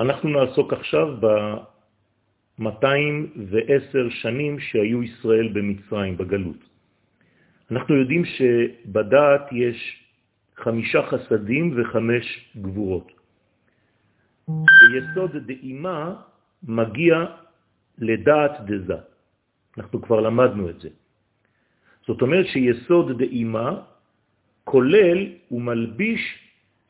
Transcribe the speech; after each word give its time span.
אנחנו 0.00 0.28
נעסוק 0.28 0.72
עכשיו 0.72 1.16
ב-210 1.20 4.10
שנים 4.10 4.60
שהיו 4.60 5.02
ישראל 5.02 5.48
במצרים, 5.48 6.16
בגלות. 6.16 6.56
אנחנו 7.70 7.94
יודעים 7.94 8.24
שבדעת 8.24 9.52
יש 9.52 10.04
חמישה 10.56 11.02
חסדים 11.02 11.74
וחמש 11.76 12.50
גבורות. 12.56 13.12
ביסוד 14.48 15.36
דאימה 15.36 16.14
מגיע 16.62 17.24
לדעת 17.98 18.60
דזה. 18.66 18.96
אנחנו 19.78 20.02
כבר 20.02 20.20
למדנו 20.20 20.70
את 20.70 20.80
זה. 20.80 20.88
זאת 22.06 22.22
אומרת 22.22 22.46
שיסוד 22.46 23.18
דאימה 23.18 23.82
כולל 24.64 25.26
ומלביש 25.50 26.38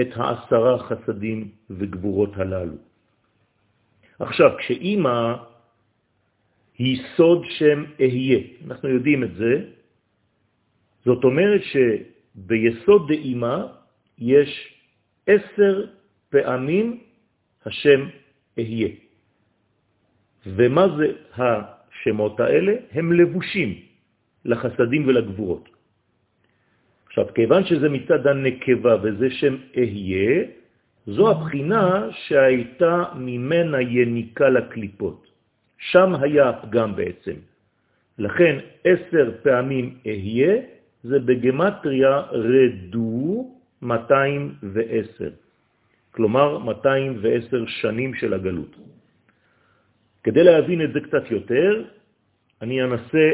את 0.00 0.08
העשרה 0.16 0.78
חסדים 0.78 1.48
וגבורות 1.70 2.36
הללו. 2.36 2.85
עכשיו, 4.18 4.50
כשאימא 4.58 5.34
היא 6.78 7.02
סוד 7.16 7.42
שם 7.58 7.84
אהיה, 8.00 8.38
אנחנו 8.66 8.88
יודעים 8.88 9.24
את 9.24 9.34
זה, 9.34 9.52
זאת 11.04 11.24
אומרת 11.24 11.60
שביסוד 11.64 13.08
דאימא 13.08 13.56
יש 14.18 14.50
עשר 15.26 15.86
פעמים 16.30 17.00
השם 17.66 18.00
אהיה. 18.58 18.88
ומה 20.46 20.86
זה 20.96 21.06
השמות 21.36 22.40
האלה? 22.40 22.72
הם 22.92 23.12
לבושים 23.12 23.80
לחסדים 24.44 25.06
ולגבורות. 25.06 25.68
עכשיו, 27.06 27.34
כיוון 27.34 27.64
שזה 27.64 27.88
מצד 27.88 28.26
הנקבה 28.26 28.96
וזה 29.02 29.30
שם 29.30 29.56
אהיה, 29.76 30.44
זו 31.06 31.30
הבחינה 31.30 32.08
שהייתה 32.10 33.04
ממנה 33.14 33.80
יניקה 33.80 34.48
לקליפות. 34.48 35.26
שם 35.78 36.14
היה 36.14 36.48
הפגם 36.48 36.96
בעצם. 36.96 37.36
לכן 38.18 38.58
עשר 38.84 39.30
פעמים 39.42 39.98
אהיה 40.06 40.54
זה 41.02 41.18
בגמטריה 41.18 42.20
רדו 42.20 43.54
210. 43.82 45.30
כלומר 46.10 46.58
210 46.58 47.66
שנים 47.66 48.14
של 48.14 48.34
הגלות. 48.34 48.76
כדי 50.24 50.44
להבין 50.44 50.82
את 50.82 50.92
זה 50.92 51.00
קצת 51.00 51.30
יותר, 51.30 51.84
אני 52.62 52.82
אנסה 52.82 53.26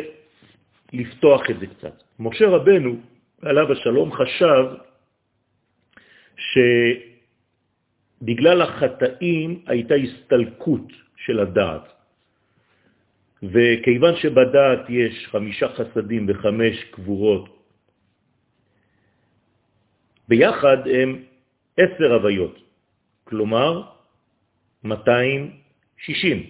לפתוח 0.92 1.50
את 1.50 1.60
זה 1.60 1.66
קצת. 1.66 2.02
משה 2.19 2.47
רבנו, 2.48 2.97
עליו 3.42 3.72
השלום, 3.72 4.12
חשב 4.12 4.64
שבגלל 8.23 8.62
החטאים 8.62 9.65
הייתה 9.67 9.95
הסתלקות 9.95 10.92
של 11.17 11.41
הדעת. 11.41 11.92
וכיוון 13.42 14.17
שבדעת 14.17 14.81
יש 14.89 15.27
חמישה 15.31 15.69
חסדים 15.69 16.27
וחמש 16.28 16.84
קבורות, 16.84 17.59
ביחד 20.28 20.77
הם 20.89 21.23
עשר 21.77 22.15
הוויות. 22.15 22.59
כלומר 23.25 23.83
260. 24.84 26.47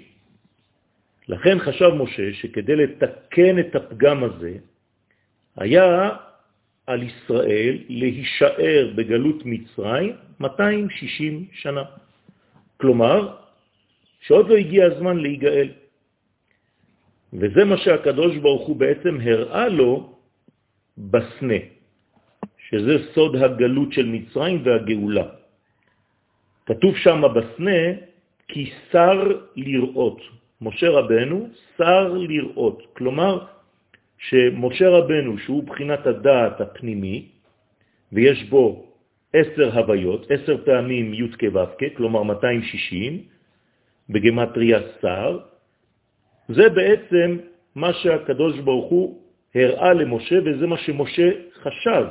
לכן 1.29 1.59
חשב 1.59 1.89
משה 1.89 2.33
שכדי 2.33 2.77
לתקן 2.77 3.59
את 3.59 3.75
הפגם 3.75 4.25
הזה, 4.25 4.55
היה 5.57 6.09
על 6.93 7.03
ישראל 7.03 7.75
להישאר 7.89 8.93
בגלות 8.97 9.41
מצרים 9.45 10.13
260 10.41 11.47
שנה. 11.53 11.85
כלומר, 12.77 13.37
שעוד 14.21 14.49
לא 14.49 14.57
הגיע 14.57 14.87
הזמן 14.87 15.17
להיגאל. 15.17 15.69
וזה 17.33 17.65
מה 17.65 17.77
שהקדוש 17.77 18.37
ברוך 18.37 18.67
הוא 18.69 18.77
בעצם 18.77 19.15
הראה 19.25 19.69
לו 19.69 20.13
בסנה, 20.99 21.61
שזה 22.69 22.95
סוד 23.15 23.37
הגלות 23.37 23.93
של 23.93 24.07
מצרים 24.07 24.63
והגאולה. 24.65 25.27
כתוב 26.67 26.93
שם 26.97 27.21
בסנה, 27.35 27.83
כי 28.49 28.71
שר 28.93 29.19
לראות. 29.57 30.21
משה 30.61 30.89
רבנו 30.91 31.49
שר 31.79 32.13
לראות. 32.13 32.83
כלומר, 32.93 33.47
שמשה 34.29 34.89
רבנו, 34.89 35.39
שהוא 35.39 35.63
בחינת 35.65 36.07
הדעת 36.07 36.61
הפנימי, 36.61 37.29
ויש 38.13 38.45
בו 38.45 38.87
עשר 39.33 39.79
הוויות, 39.79 40.31
עשר 40.31 40.65
פעמים 40.65 41.15
י' 41.15 41.29
כו' 41.41 41.97
כלומר 41.97 42.23
260, 42.23 43.23
בגמטריה 44.11 44.79
שר, 45.01 45.39
זה 46.49 46.69
בעצם 46.69 47.39
מה 47.75 47.93
שהקדוש 47.93 48.59
ברוך 48.61 48.91
הוא 48.91 49.07
הראה 49.55 49.93
למשה, 49.93 50.37
וזה 50.45 50.67
מה 50.67 50.79
שמשה 50.79 51.29
חשב. 51.63 52.05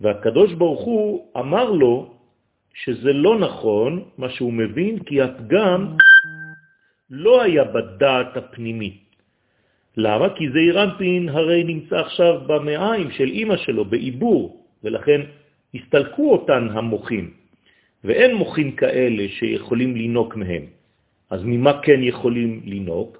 והקדוש 0.00 0.52
ברוך 0.52 0.84
הוא 0.84 1.30
אמר 1.36 1.70
לו 1.70 2.14
שזה 2.74 3.12
לא 3.12 3.38
נכון, 3.38 4.04
מה 4.18 4.28
שהוא 4.30 4.52
מבין, 4.52 4.98
כי 4.98 5.22
הפגם 5.22 5.96
לא 7.10 7.42
היה 7.42 7.64
בדעת 7.64 8.36
הפנימית. 8.36 9.03
למה? 9.96 10.28
כי 10.34 10.50
זה 10.50 10.58
אירנפין 10.58 11.28
הרי 11.28 11.64
נמצא 11.64 11.96
עכשיו 11.96 12.40
במעיים 12.46 13.10
של 13.10 13.28
אימא 13.28 13.56
שלו, 13.56 13.84
בעיבור, 13.84 14.64
ולכן 14.84 15.20
הסתלקו 15.74 16.32
אותן 16.32 16.68
המוחים, 16.70 17.30
ואין 18.04 18.34
מוחים 18.34 18.72
כאלה 18.72 19.28
שיכולים 19.28 19.96
לינוק 19.96 20.36
מהם. 20.36 20.62
אז 21.30 21.40
ממה 21.44 21.82
כן 21.82 22.00
יכולים 22.02 22.60
לינוק? 22.64 23.18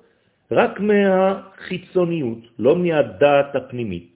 רק 0.51 0.81
מהחיצוניות, 0.81 2.39
לא 2.59 2.77
מהדעת 2.77 3.57
הפנימית. 3.57 4.07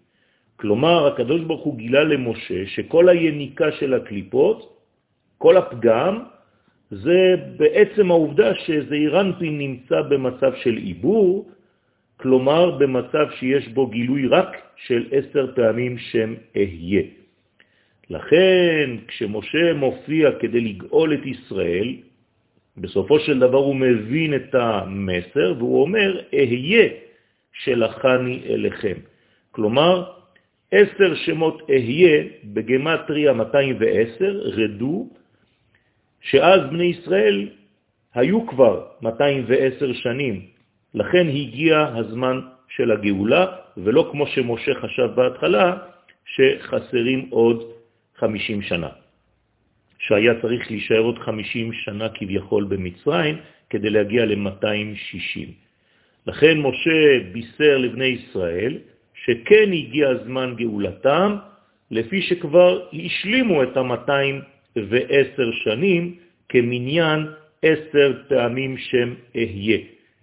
כלומר, 0.57 1.07
הקדוש 1.07 1.41
ברוך 1.41 1.65
הוא 1.65 1.77
גילה 1.79 2.05
למשה 2.05 2.67
שכל 2.67 3.09
היניקה 3.09 3.73
של 3.73 3.95
הקליפות 3.95 4.79
כל 5.39 5.57
הפגם 5.57 6.23
זה 6.91 7.35
בעצם 7.57 8.11
העובדה 8.11 8.55
שזעירנפין 8.55 9.59
נמצא 9.59 10.03
במצב 10.03 10.53
של 10.63 10.77
עיבור, 10.77 11.51
כלומר 12.21 12.71
במצב 12.71 13.27
שיש 13.39 13.69
בו 13.69 13.87
גילוי 13.87 14.27
רק 14.27 14.57
של 14.77 15.07
עשר 15.11 15.53
פעמים 15.55 15.99
שם 15.99 16.35
אהיה. 16.57 17.03
לכן 18.11 18.91
כשמשה 19.09 19.75
מופיע 19.75 20.31
כדי 20.41 20.61
לגאול 20.61 21.15
את 21.15 21.27
ישראל, 21.27 21.95
בסופו 22.77 23.21
של 23.21 23.39
דבר 23.39 23.59
הוא 23.59 23.77
מבין 23.77 24.35
את 24.35 24.55
המסר 24.55 25.55
והוא 25.59 25.83
אומר, 25.83 26.21
אהיה 26.35 26.89
שלחני 27.53 28.43
אליכם. 28.49 28.95
כלומר, 29.51 30.11
עשר 30.71 31.15
שמות 31.15 31.63
אהיה 31.71 32.25
בגמטריה 32.45 33.33
210 33.33 34.41
רדו 34.45 35.09
שאז 36.21 36.61
בני 36.71 36.85
ישראל 36.85 37.49
היו 38.15 38.47
כבר 38.47 38.87
210 39.03 39.93
שנים, 39.93 40.58
לכן 40.95 41.29
הגיע 41.29 41.87
הזמן 41.95 42.41
של 42.69 42.91
הגאולה, 42.91 43.47
ולא 43.77 44.09
כמו 44.13 44.27
שמשה 44.27 44.75
חשב 44.75 45.09
בהתחלה, 45.15 45.77
שחסרים 46.25 47.27
עוד 47.31 47.63
50 48.17 48.63
שנה. 48.63 48.89
שהיה 49.99 50.33
צריך 50.43 50.71
להישאר 50.71 50.99
עוד 50.99 51.19
50 51.19 51.73
שנה 51.73 52.09
כביכול 52.09 52.65
במצרים 52.65 53.37
כדי 53.71 53.91
להגיע 53.91 54.25
ל-260. 54.27 55.49
לכן 56.27 56.59
משה 56.59 57.19
בישר 57.33 57.79
לבני 57.79 58.05
ישראל 58.07 58.79
שכן 59.25 59.73
הגיע 59.73 60.09
זמן 60.25 60.55
גאולתם, 60.57 61.37
לפי 61.91 62.23
שכבר 62.23 62.89
השלימו 62.93 63.63
את 63.63 63.77
ה-200 63.77 64.35
ועשר 64.77 65.51
שנים 65.65 66.15
כמניין 66.49 67.27
עשר 67.63 68.23
פעמים 68.29 68.79
שם 68.79 69.15
אהיה, 69.37 69.79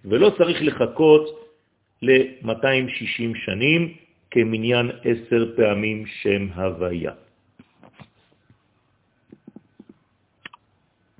ולא 0.06 0.30
צריך 0.38 0.62
לחכות 0.62 1.48
ל-260 2.02 3.38
שנים 3.44 3.94
כמניין 4.30 4.90
עשר 5.04 5.52
פעמים 5.56 6.06
שם 6.06 6.46
הוויה. 6.54 7.12